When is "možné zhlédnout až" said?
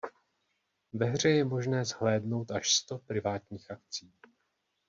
1.45-2.71